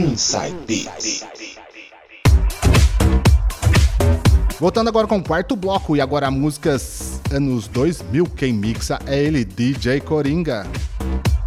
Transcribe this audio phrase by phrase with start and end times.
[0.00, 1.26] Inside Beats.
[4.58, 9.44] Voltando agora com o quarto bloco e agora músicas anos 2000, quem mixa é ele,
[9.44, 10.66] DJ Coringa.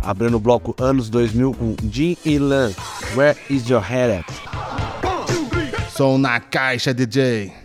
[0.03, 2.71] Abrindo o bloco anos 2000 com Jim e Lan,
[3.15, 4.25] Where is your head at?
[5.89, 7.62] Som na caixa, DJ.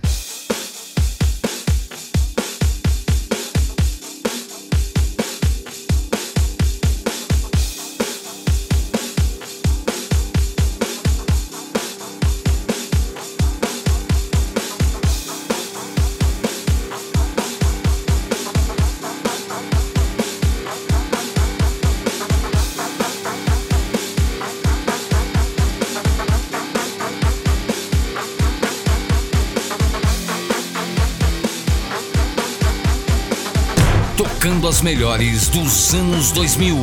[34.68, 36.78] As melhores dos anos 2000.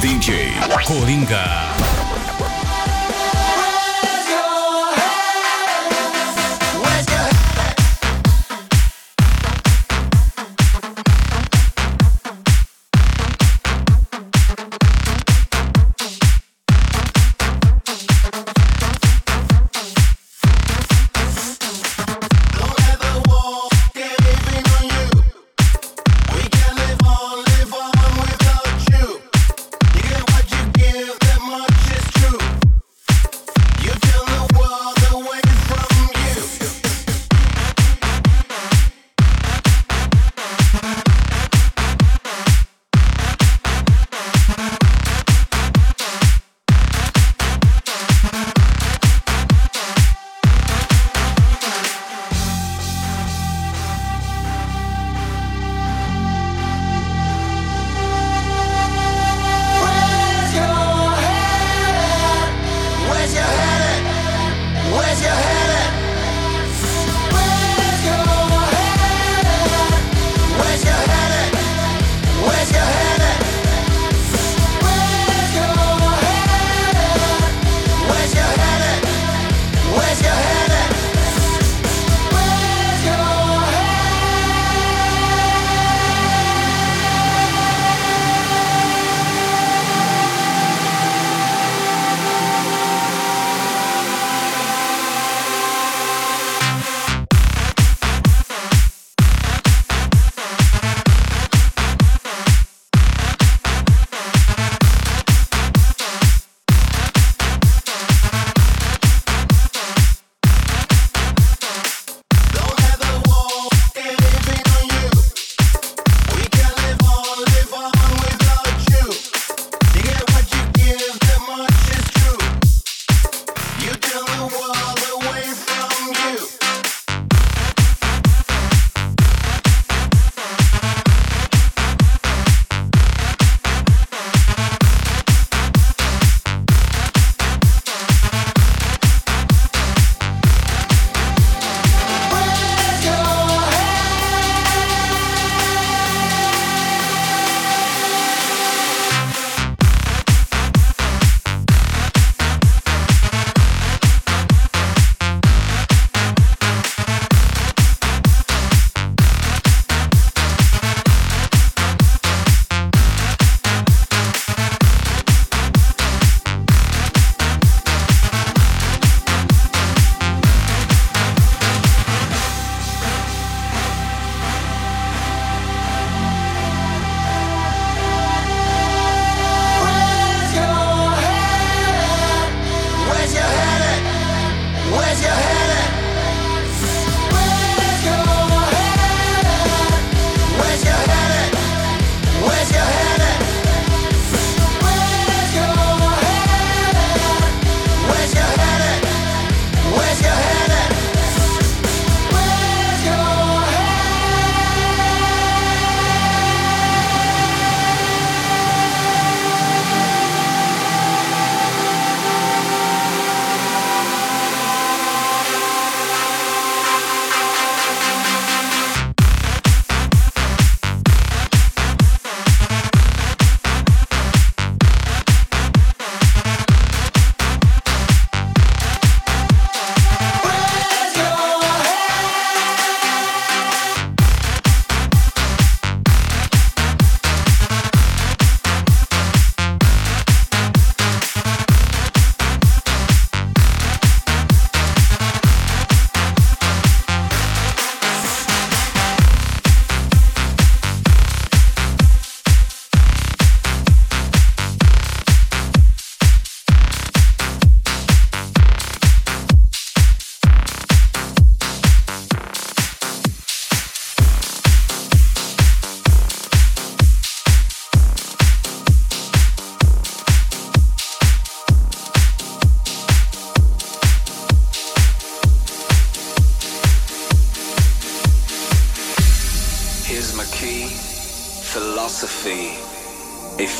[0.00, 0.50] DJ
[0.86, 1.95] Coringa.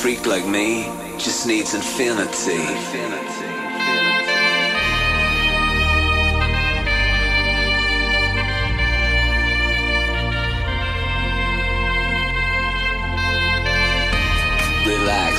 [0.07, 0.85] Freak like me
[1.19, 2.63] just needs infinity.
[14.87, 15.35] Relax,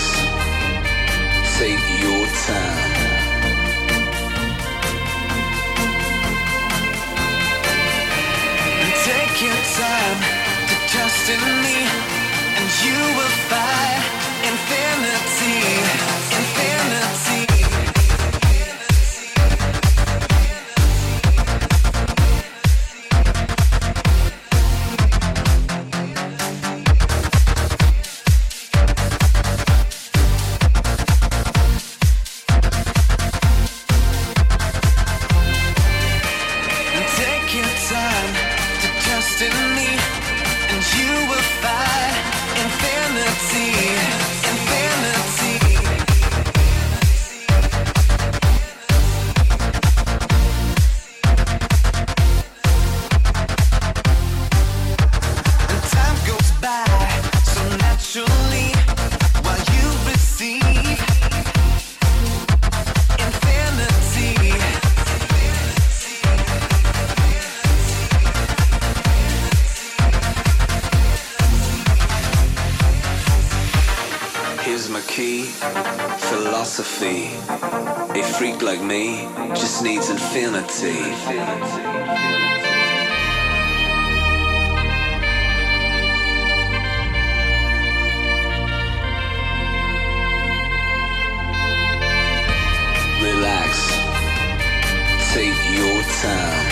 [1.58, 2.92] take your time.
[9.06, 10.20] Take your time
[10.68, 11.78] to trust in me,
[12.60, 14.17] and you will find
[39.40, 39.77] distant
[76.30, 77.28] philosophy.
[78.20, 81.00] A freak like me just needs infinity.
[93.22, 93.72] Relax,
[95.34, 96.68] take your time.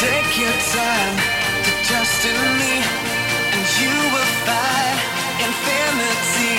[0.00, 1.16] Take your time
[1.64, 3.07] to trust in me,
[3.80, 4.98] you will find
[5.46, 6.58] infinity,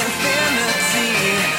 [0.00, 1.57] infinity,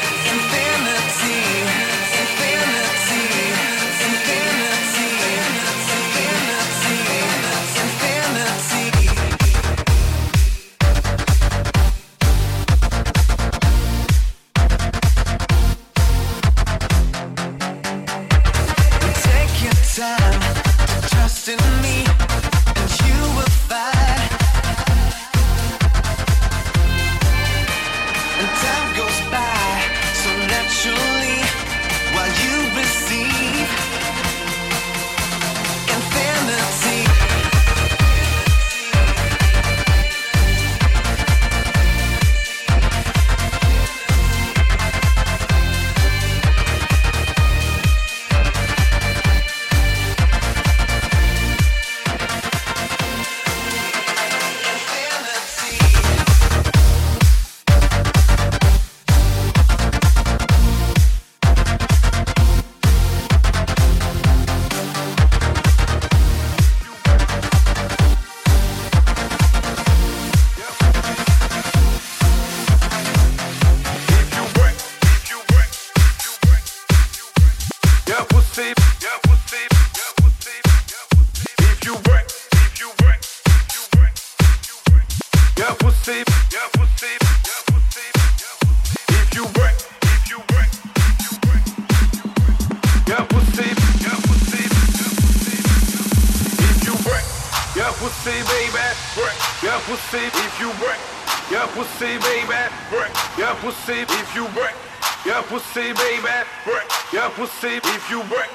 [105.49, 106.29] pussy, baby,
[106.63, 108.49] break your pussy if you break.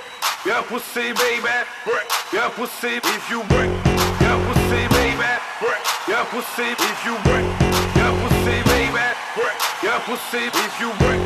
[0.47, 3.71] Your pussy, baby, break your pussy if you break.
[4.23, 7.47] Your pussy, baby, break your pussy if you break.
[7.99, 11.23] Your pussy, baby, break your pussy if you break.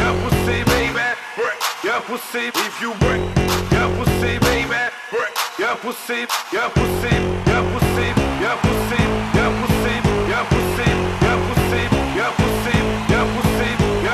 [0.00, 3.20] Your pussy, baby, break your pussy if you break.
[3.76, 7.12] Your pussy, baby, break your pussy, your pussy,
[7.44, 8.06] your pussy,
[8.40, 9.02] your pussy,
[9.36, 9.94] your pussy,
[10.32, 10.69] your pussy.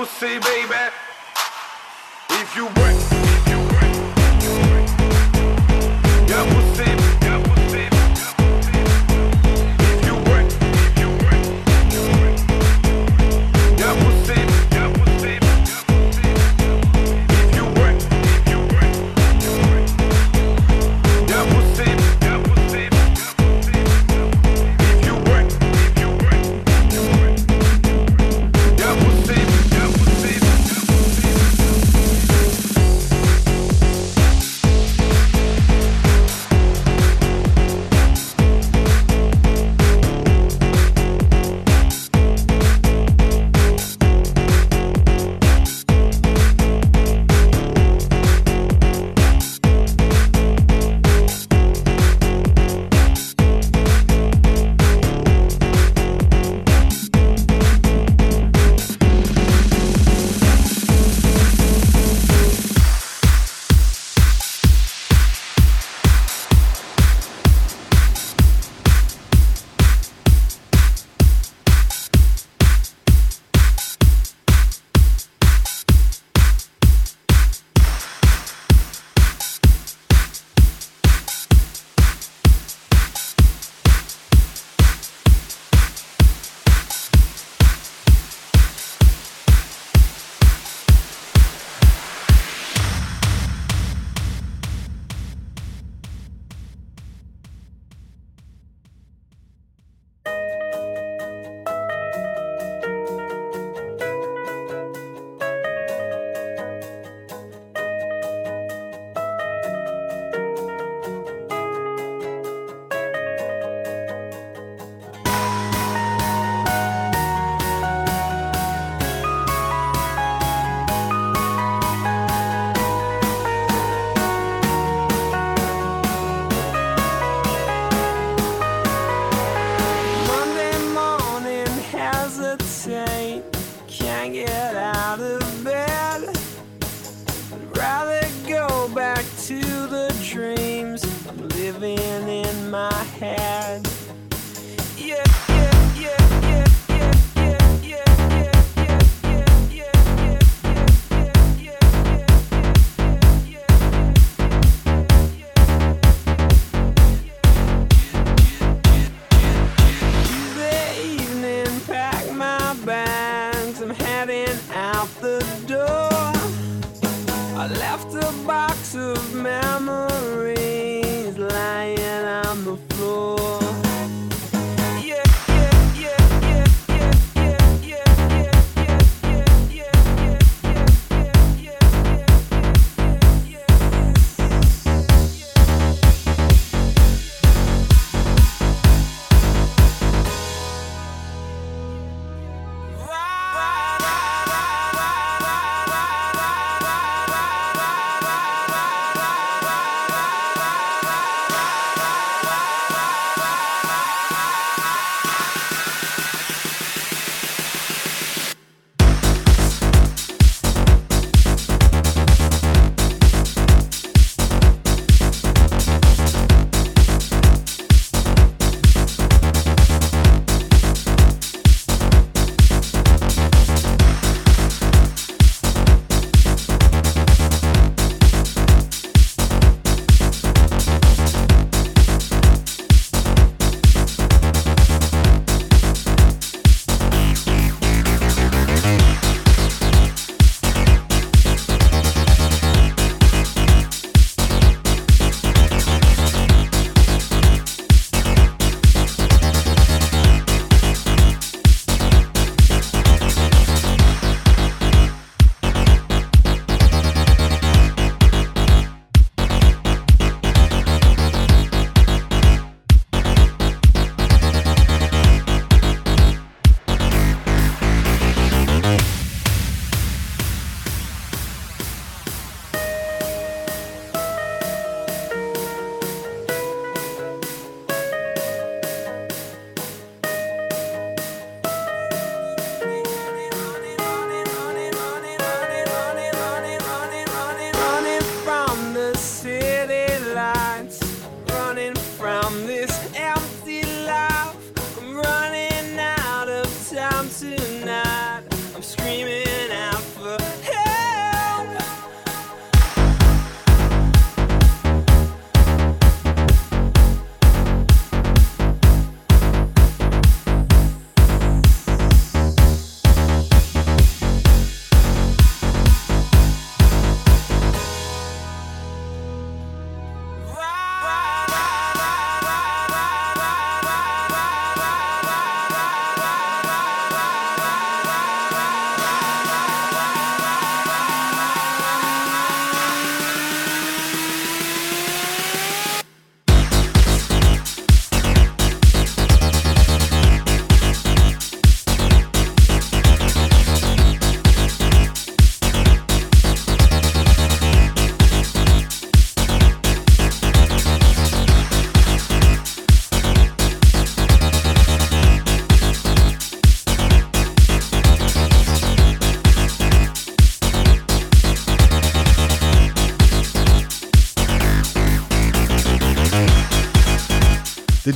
[0.00, 0.74] pussy, baby.
[2.30, 3.49] If you work,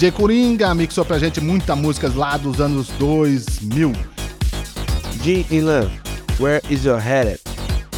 [0.05, 3.91] DJ Coringa mixou pra gente muitas músicas lá dos anos 2000.
[5.23, 5.91] Jim Ilan,
[6.39, 7.41] Where Is Your Head at?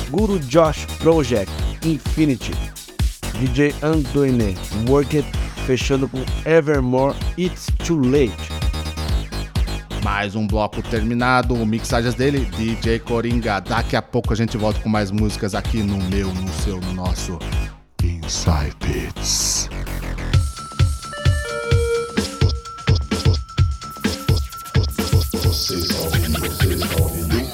[0.08, 1.50] Guru Josh Project,
[1.84, 2.52] Infinity.
[3.40, 4.54] DJ Antoine,
[4.88, 5.28] Work It,
[5.66, 8.52] fechando com Evermore, It's Too Late.
[10.04, 13.58] Mais um bloco terminado, mixagens dele, DJ Coringa.
[13.58, 16.92] Daqui a pouco a gente volta com mais músicas aqui no meu, no seu, no
[16.92, 17.36] nosso
[18.00, 19.68] Inside Beats.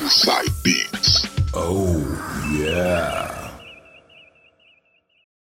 [0.03, 1.25] Inside Beats.
[1.55, 2.03] Oh,
[2.53, 3.42] yeah.